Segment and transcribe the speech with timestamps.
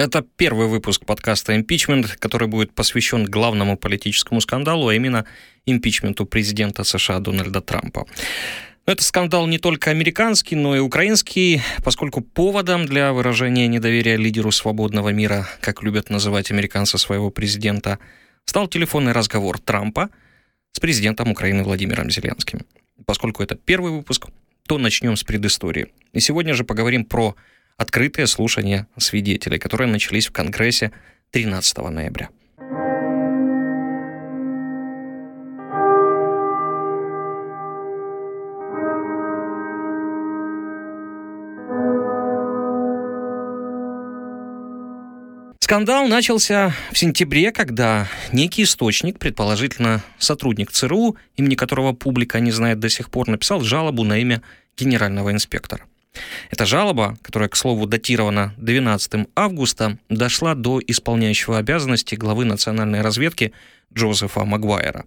[0.00, 5.26] Это первый выпуск подкаста «Импичмент», который будет посвящен главному политическому скандалу, а именно
[5.66, 8.06] импичменту президента США Дональда Трампа.
[8.90, 15.10] Это скандал не только американский, но и украинский, поскольку поводом для выражения недоверия лидеру свободного
[15.10, 18.00] мира, как любят называть американцы своего президента,
[18.46, 20.10] стал телефонный разговор Трампа
[20.72, 22.62] с президентом Украины Владимиром Зеленским.
[23.06, 24.26] Поскольку это первый выпуск,
[24.66, 25.92] то начнем с предыстории.
[26.12, 27.36] И сегодня же поговорим про
[27.76, 30.90] открытые слушания свидетелей, которые начались в Конгрессе
[31.30, 32.30] 13 ноября.
[45.70, 52.80] Скандал начался в сентябре, когда некий источник, предположительно сотрудник ЦРУ, имени которого публика не знает
[52.80, 54.42] до сих пор, написал жалобу на имя
[54.76, 55.84] генерального инспектора.
[56.50, 63.52] Эта жалоба, которая, к слову, датирована 12 августа, дошла до исполняющего обязанности главы национальной разведки
[63.94, 65.04] Джозефа Магуайра.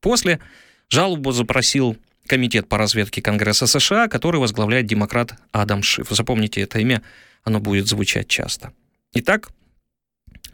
[0.00, 0.40] После
[0.88, 1.94] жалобу запросил
[2.26, 6.08] Комитет по разведке Конгресса США, который возглавляет демократ Адам Шиф.
[6.08, 7.02] Запомните это имя,
[7.44, 8.72] оно будет звучать часто.
[9.12, 9.50] Итак,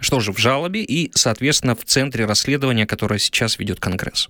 [0.02, 4.28] что же в жалобе и, соответственно, в центре расследования, которое сейчас ведет Конгресс.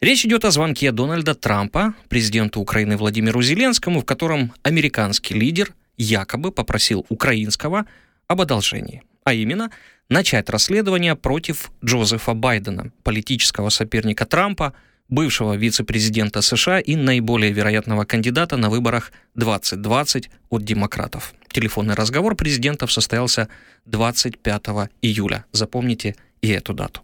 [0.00, 6.50] Речь идет о звонке Дональда Трампа, президенту Украины Владимиру Зеленскому, в котором американский лидер якобы
[6.50, 7.86] попросил украинского
[8.26, 9.70] об одолжении, а именно
[10.08, 14.74] начать расследование против Джозефа Байдена, политического соперника Трампа,
[15.08, 21.34] бывшего вице-президента США и наиболее вероятного кандидата на выборах 2020 от демократов.
[21.54, 23.48] Телефонный разговор президентов состоялся
[23.84, 25.44] 25 июля.
[25.52, 27.02] Запомните и эту дату.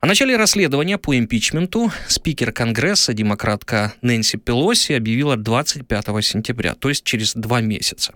[0.00, 7.04] О начале расследования по импичменту спикер Конгресса, демократка Нэнси Пелоси, объявила 25 сентября, то есть
[7.04, 8.14] через два месяца.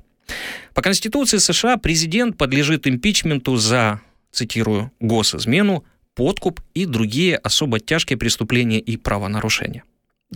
[0.74, 4.00] По Конституции США президент подлежит импичменту за,
[4.32, 5.84] цитирую, госизмену,
[6.16, 9.84] подкуп и другие особо тяжкие преступления и правонарушения.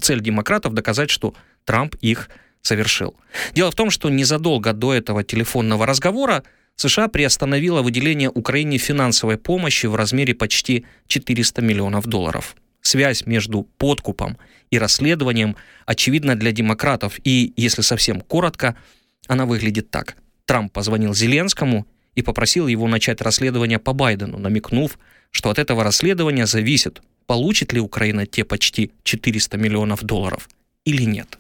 [0.01, 1.35] Цель демократов доказать, что
[1.65, 2.31] Трамп их
[2.63, 3.15] совершил.
[3.55, 6.43] Дело в том, что незадолго до этого телефонного разговора
[6.77, 12.57] США приостановила выделение Украине финансовой помощи в размере почти 400 миллионов долларов.
[12.83, 14.39] Связь между подкупом
[14.71, 18.77] и расследованием очевидна для демократов, и, если совсем коротко,
[19.27, 20.17] она выглядит так.
[20.47, 24.99] Трамп позвонил Зеленскому и попросил его начать расследование по Байдену, намекнув,
[25.31, 30.49] что от этого расследования зависит, получит ли Украина те почти 400 миллионов долларов
[30.85, 31.39] или нет.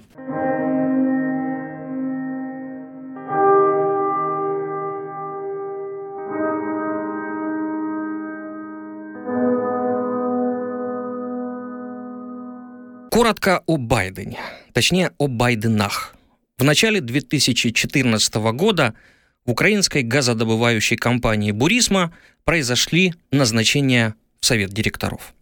[13.30, 14.40] Коротко о Байдене,
[14.72, 16.16] точнее о Байденах.
[16.58, 18.94] В начале 2014 года
[19.46, 25.32] в украинской газодобывающей компании «Бурисма» произошли назначения в Совет директоров.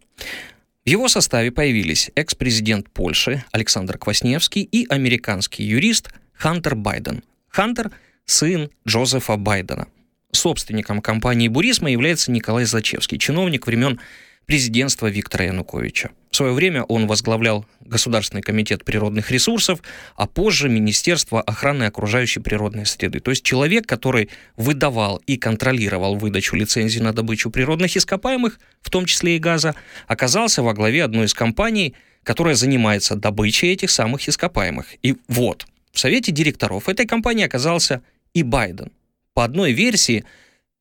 [0.85, 7.23] В его составе появились экс-президент Польши Александр Квасневский и американский юрист Хантер Байден.
[7.47, 7.89] Хантер–
[8.25, 9.87] сын Джозефа Байдена.
[10.31, 13.99] Собственником компании «Бурисма» является Николай Зачевский, чиновник времен
[14.45, 16.11] президентства Виктора Януковича.
[16.39, 19.81] Свое время он возглавлял Государственный комитет природных ресурсов,
[20.15, 23.19] а позже Министерство охраны окружающей природной среды.
[23.19, 29.03] То есть человек, который выдавал и контролировал выдачу лицензий на добычу природных ископаемых, в том
[29.03, 29.75] числе и газа,
[30.07, 34.95] оказался во главе одной из компаний, которая занимается добычей этих самых ископаемых.
[35.03, 38.01] И вот, в совете директоров этой компании оказался
[38.33, 38.93] и Байден.
[39.33, 40.23] По одной версии,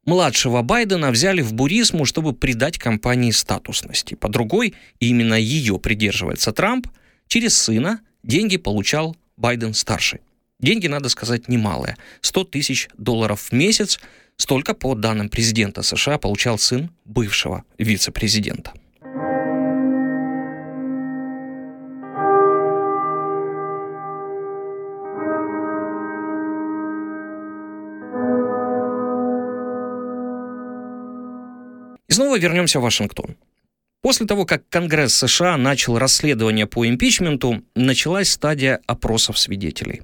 [0.09, 4.15] Младшего Байдена взяли в Бурисму, чтобы придать компании статусности.
[4.15, 6.89] По другой, именно ее придерживается Трамп,
[7.27, 10.21] через сына деньги получал Байден-старший.
[10.61, 11.99] Деньги, надо сказать, немалые.
[12.23, 14.01] 100 тысяч долларов в месяц.
[14.39, 18.73] Столько, по данным президента США, получал сын бывшего вице-президента.
[32.39, 33.37] Вернемся в Вашингтон.
[34.01, 40.03] После того, как Конгресс США начал расследование по импичменту, началась стадия опросов свидетелей.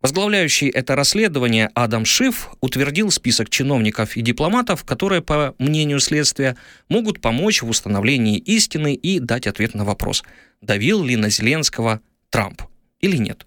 [0.00, 6.56] Возглавляющий это расследование Адам Шиф утвердил список чиновников и дипломатов, которые, по мнению следствия,
[6.88, 10.22] могут помочь в установлении истины и дать ответ на вопрос,
[10.62, 12.00] давил ли на Зеленского
[12.30, 12.62] Трамп
[13.00, 13.44] или нет.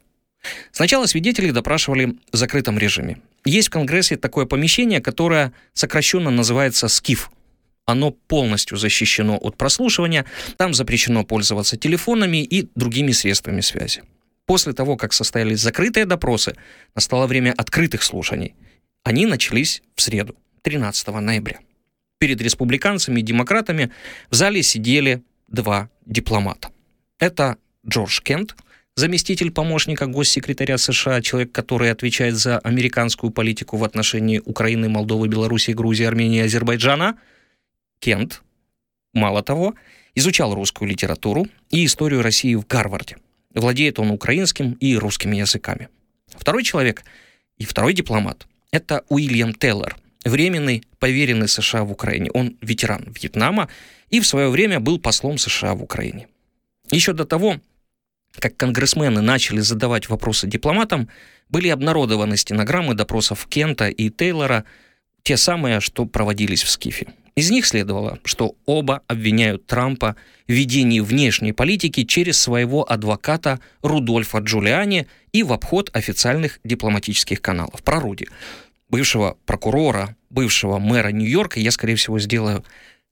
[0.74, 3.22] Сначала свидетелей допрашивали в закрытом режиме.
[3.46, 7.32] Есть в Конгрессе такое помещение, которое сокращенно называется СКИФ.
[7.86, 10.26] Оно полностью защищено от прослушивания,
[10.58, 14.04] там запрещено пользоваться телефонами и другими средствами связи.
[14.46, 16.56] После того, как состоялись закрытые допросы,
[16.96, 18.56] настало время открытых слушаний.
[19.04, 21.60] Они начались в среду, 13 ноября.
[22.20, 23.92] Перед республиканцами и демократами
[24.30, 26.70] в зале сидели два дипломата.
[27.20, 28.56] Это Джордж Кент–
[28.96, 35.72] заместитель помощника госсекретаря США, человек, который отвечает за американскую политику в отношении Украины, Молдовы, Белоруссии,
[35.72, 37.18] Грузии, Армении и Азербайджана,
[38.02, 38.42] Кент,
[39.14, 39.76] мало того,
[40.16, 43.18] изучал русскую литературу и историю России в Гарварде.
[43.54, 45.88] Владеет он украинским и русскими языками.
[46.28, 47.04] Второй человек
[47.58, 49.96] и второй дипломат– это Уильям Теллер,
[50.26, 52.32] временный поверенный США в Украине.
[52.34, 53.70] Он ветеран Вьетнама
[54.10, 56.28] и в свое время был послом США в Украине.
[56.90, 57.60] Еще до того,
[58.40, 61.08] как конгрессмены начали задавать вопросы дипломатам,
[61.50, 64.64] были обнародованы стенограммы допросов Кента и Тейлора,
[65.22, 67.14] те самые, что проводились в Скифе.
[67.36, 70.16] Из них следовало, что оба обвиняют Трампа
[70.48, 77.84] в ведении внешней политики через своего адвоката Рудольфа Джулиани и в обход официальных дипломатических каналов.
[77.84, 78.28] Про Руди,
[78.90, 82.66] бывшего прокурора, бывшего мэра Нью-Йорка, я, скорее всего, сделаю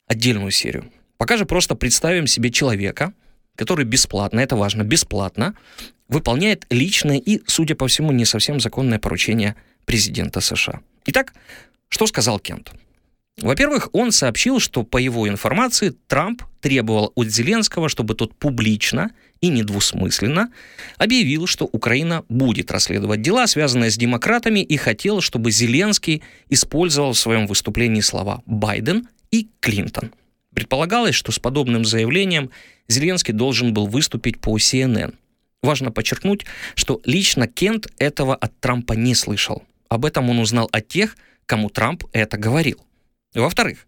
[0.06, 0.90] отдельную серию.
[1.16, 3.14] Пока же просто представим себе человека,
[3.56, 5.54] который бесплатно, это важно, бесплатно
[6.08, 9.54] выполняет личное и, судя по всему, не совсем законное поручение
[9.86, 10.80] президента США.
[11.06, 11.32] Итак,
[11.88, 12.72] что сказал Кент?
[13.42, 19.48] Во-первых, он сообщил, что по его информации Трамп требовал от Зеленского, чтобы тот публично и
[19.48, 20.52] недвусмысленно
[20.98, 27.18] объявил, что Украина будет расследовать дела, связанные с демократами, и хотел, чтобы Зеленский использовал в
[27.18, 30.12] своем выступлении слова «Байден» и «Клинтон».
[30.54, 32.50] Предполагалось, что с подобным заявлением
[32.88, 35.14] Зеленский должен был выступить по CNN.
[35.62, 36.44] Важно подчеркнуть,
[36.74, 39.62] что лично Кент этого от Трампа не слышал.
[39.88, 41.16] Об этом он узнал от тех,
[41.46, 42.84] кому Трамп это говорил.
[43.34, 43.86] Во-вторых,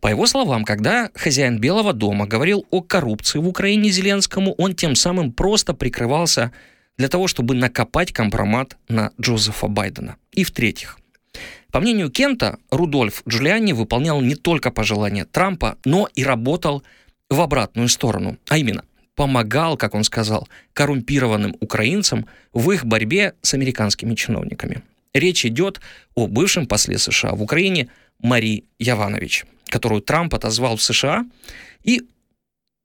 [0.00, 4.94] по его словам, когда хозяин Белого дома говорил о коррупции в Украине Зеленскому, он тем
[4.94, 6.52] самым просто прикрывался
[6.96, 10.16] для того, чтобы накопать компромат на Джозефа Байдена.
[10.32, 10.98] И в-третьих,
[11.72, 16.82] по мнению Кента, Рудольф Джулиани выполнял не только пожелания Трампа, но и работал
[17.28, 18.84] в обратную сторону, а именно
[19.16, 24.82] помогал, как он сказал, коррумпированным украинцам в их борьбе с американскими чиновниками.
[25.12, 25.80] Речь идет
[26.14, 27.88] о бывшем после США в Украине
[28.20, 31.24] Марии Яванович, которую Трамп отозвал в США
[31.82, 32.02] и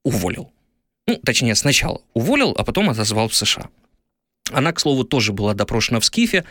[0.04, 0.52] уволил.
[1.08, 3.70] Ну, точнее, сначала уволил, а потом отозвал в США.
[4.52, 6.44] Она, к слову, тоже была допрошена в Скифе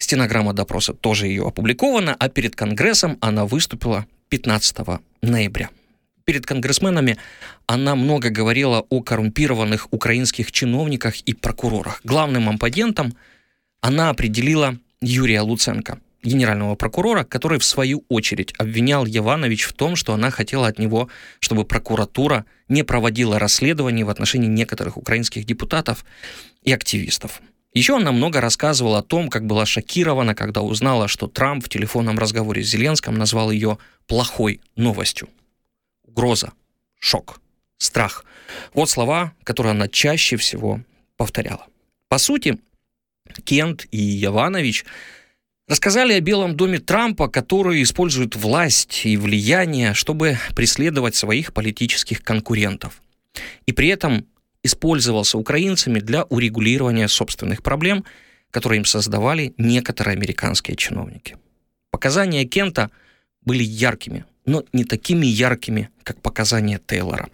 [0.00, 4.78] Стенограмма допроса тоже ее опубликована, а перед Конгрессом она выступила 15
[5.20, 5.68] ноября.
[6.24, 7.18] Перед конгрессменами
[7.66, 12.00] она много говорила о коррумпированных украинских чиновниках и прокурорах.
[12.04, 13.14] Главным оппонентом
[13.80, 20.12] она определила Юрия Луценко, генерального прокурора, который в свою очередь обвинял Яванович в том, что
[20.12, 21.08] она хотела от него,
[21.38, 26.04] чтобы прокуратура не проводила расследований в отношении некоторых украинских депутатов
[26.62, 27.40] и активистов.
[27.72, 32.18] Еще она много рассказывала о том, как была шокирована, когда узнала, что Трамп в телефонном
[32.18, 35.28] разговоре с Зеленским назвал ее плохой новостью.
[36.04, 36.52] Угроза,
[36.98, 37.40] шок,
[37.78, 38.24] страх.
[38.74, 40.80] Вот слова, которые она чаще всего
[41.16, 41.66] повторяла.
[42.08, 42.58] По сути,
[43.44, 44.84] Кент и Яванович
[45.70, 53.00] рассказали о Белом доме Трампа, который использует власть и влияние, чтобы преследовать своих политических конкурентов.
[53.66, 54.26] И при этом
[54.64, 58.04] использовался украинцами для урегулирования собственных проблем,
[58.50, 61.36] которые им создавали некоторые американские чиновники.
[61.92, 62.90] Показания Кента
[63.42, 67.28] были яркими, но не такими яркими, как показания Тейлора.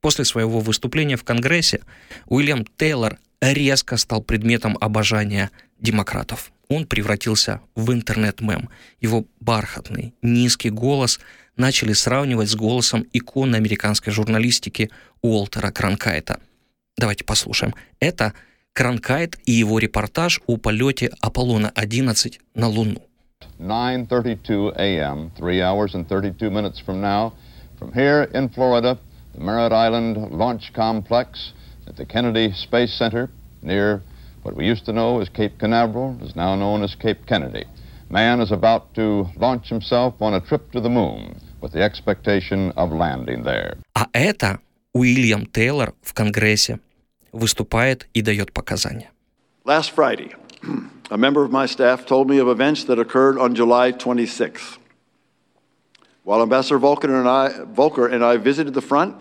[0.00, 1.82] После своего выступления в Конгрессе
[2.24, 6.52] Уильям Тейлор резко стал предметом обожания демократов.
[6.72, 8.68] Он превратился в интернет-мем.
[9.00, 11.20] Его бархатный, низкий голос
[11.56, 16.40] начали сравнивать с голосом иконы американской журналистики Уолтера Кранкайта–
[16.96, 17.74] Давайте послушаем.
[18.00, 18.32] Это
[18.72, 23.02] Кранкайт и его репортаж о полете Аполлона-11 на Луну.
[23.58, 27.32] 9.32 a.m., three hours and 32 minutes from now,
[27.78, 28.98] from here in Florida,
[29.34, 31.52] the Merritt Island Launch Complex
[31.88, 33.28] at the Kennedy Space Center
[33.62, 34.02] near
[34.43, 37.65] what we used to know as Cape Canaveral is now known as Cape Kennedy.
[38.09, 42.71] Man is about to launch himself on a trip to the moon with the expectation
[42.77, 43.77] of landing there.
[43.93, 44.59] А это
[44.93, 46.79] Уильям Тейлор в Конгрессе
[47.33, 49.11] выступает и дает показания.
[49.65, 50.31] Last Friday,
[51.11, 54.77] a member of my staff told me of events that occurred on July 26th.
[56.23, 59.15] While Ambassador Volker and I, Volker and I visited the front,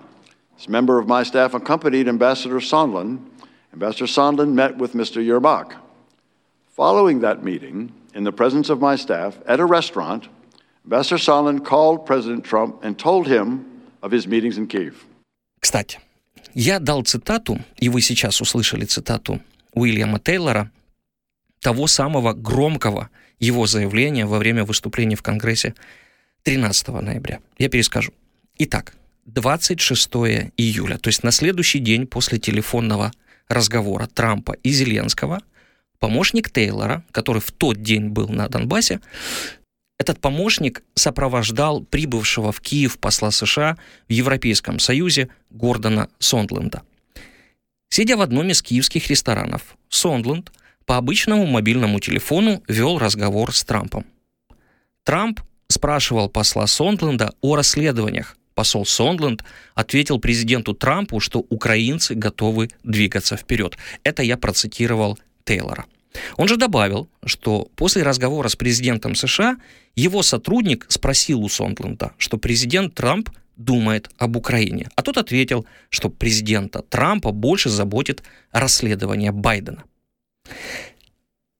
[0.57, 3.19] this member of my staff accompanied Ambassador Sondland
[3.74, 5.24] Ambassador Sondland met with Mr.
[5.24, 5.76] Yermak.
[6.76, 10.28] Following that meeting, in the presence of my staff, at a restaurant,
[10.86, 13.66] Ambassador Sondland called President Trump and told him
[14.02, 14.96] of his meetings in Kiev.
[15.62, 16.00] Кстати,
[16.54, 19.40] я дал цитату, и вы сейчас услышали цитату
[19.74, 20.72] Уильяма Тейлора,
[21.62, 23.10] того самого громкого
[23.40, 25.76] его заявления во время выступления в Конгрессе
[26.44, 27.40] 13 ноября.
[27.58, 28.12] Я перескажу.
[28.58, 28.96] Итак,
[29.28, 30.10] 26
[30.58, 33.12] июля, то есть на следующий день после телефонного
[33.48, 35.40] разговора Трампа и Зеленского,
[36.00, 39.02] помощник Тейлора, который в тот день был на Донбассе,
[40.00, 43.78] этот помощник сопровождал прибывшего в Киев посла США
[44.10, 46.82] в Европейском Союзе Гордона Сондленда.
[47.90, 50.52] Сидя в одном из киевских ресторанов, Сондленд
[50.86, 54.06] по обычному мобильному телефону вел разговор с Трампом.
[55.04, 58.38] Трамп спрашивал посла Сондленда о расследованиях.
[58.62, 63.76] Посол Сондленд ответил президенту Трампу, что украинцы готовы двигаться вперед.
[64.04, 65.88] Это я процитировал Тейлора.
[66.38, 69.58] Он же добавил, что после разговора с президентом США
[69.96, 74.90] его сотрудник спросил у Сондленда, что президент Трамп думает об Украине.
[74.96, 79.86] А тот ответил, что президента Трампа больше заботит расследование Байдена.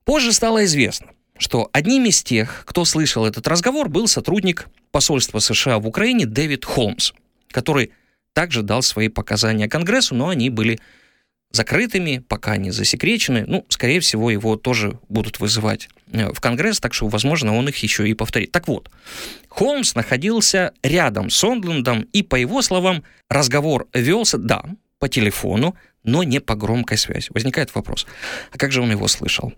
[0.04, 5.78] Позже стало известно, что одним из тех, кто слышал этот разговор, был сотрудник посольства США
[5.78, 7.12] в Украине Дэвид Холмс,
[7.50, 7.92] который
[8.32, 10.78] также дал свои показания Конгрессу, но они были
[11.52, 13.44] закрытыми, пока не засекречены.
[13.46, 17.76] Ну, скорее всего, его тоже будут вызывать э, в Конгресс, так что, возможно, он их
[17.78, 18.52] еще и повторит.
[18.52, 18.90] Так вот,
[19.48, 24.64] Холмс находился рядом с Сондлендом, и, по его словам, разговор велся, да,
[24.98, 27.28] по телефону, но не по громкой связи.
[27.30, 28.06] Возникает вопрос,
[28.50, 29.52] а как же он его слышал?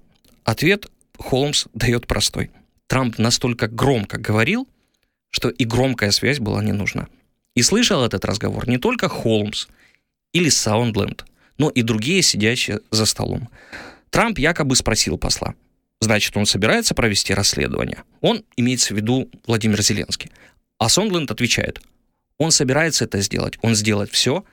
[0.45, 2.51] Ответ Холмс дает простой.
[2.87, 4.69] Трамп настолько громко говорил,
[5.31, 7.09] что и громкая связь была не нужна.
[7.55, 9.67] И слышал этот разговор не только Холмс
[10.33, 11.25] или Саундленд,
[11.59, 13.49] но и другие сидящие за столом.
[14.11, 15.55] Трамп якобы спросил посла,
[16.01, 18.03] значит, он собирается провести расследование.
[18.21, 20.31] Он имеется в виду Владимир Зеленский.
[20.79, 21.81] А Сондленд отвечает,
[22.39, 24.45] он собирается это сделать, он сделает все,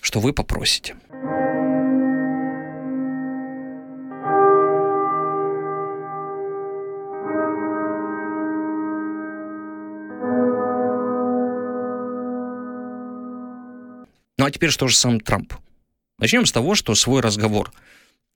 [0.00, 0.96] что вы попросите.
[14.52, 15.54] Теперь что же сам Трамп?
[16.18, 17.72] Начнем с того, что свой разговор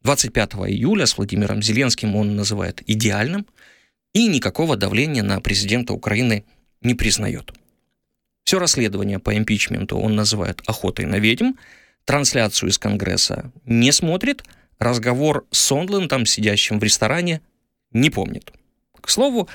[0.03, 3.47] 25 июля с Владимиром Зеленским он называет идеальным
[4.13, 6.45] и никакого давления на президента Украины
[6.81, 7.53] не признает.
[8.45, 11.53] Все расследование по импичменту он называет охотой на ведьм,
[12.05, 14.45] трансляцию из Конгресса не смотрит,
[14.79, 17.41] разговор с Сондлендом, сидящим в ресторане,
[17.93, 18.53] не помнит.
[19.01, 19.49] К слову,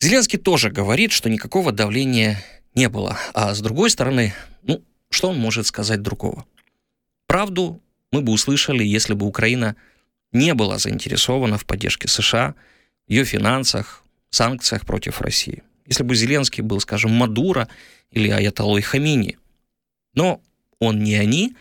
[0.00, 2.42] Зеленский тоже говорит, что никакого давления
[2.74, 3.18] не было.
[3.32, 4.82] А с другой стороны, ну,
[5.13, 6.45] что он может сказать другого?
[7.27, 7.81] Правду
[8.11, 9.75] мы бы услышали, если бы Украина
[10.31, 12.55] не была заинтересована в поддержке США,
[13.07, 15.63] ее финансах, санкциях против России.
[15.85, 17.67] Если бы Зеленский был, скажем, Мадуро
[18.11, 19.37] или Аятолой Хамини.
[20.13, 20.41] Но
[20.79, 21.55] он не они,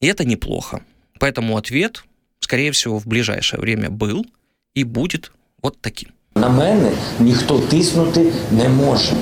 [0.00, 0.82] и это неплохо.
[1.18, 2.04] Поэтому ответ,
[2.40, 4.26] скорее всего, в ближайшее время был
[4.74, 5.32] и будет
[5.62, 6.10] вот таким.
[6.34, 9.16] На мене ніхто тиснути не може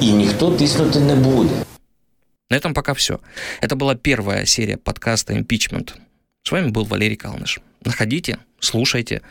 [0.00, 1.54] і ніхто тиснути не буде.
[2.49, 3.19] На этом пока все.
[3.59, 5.97] Это была первая серия подкаста «Импичмент».
[6.43, 7.59] С вами был Валерий Калныш.
[7.83, 9.21] Находите, слушайте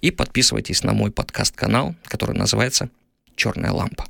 [0.00, 2.90] и подписывайтесь на мой подкаст-канал, который называется
[3.36, 4.06] «Черная лампа».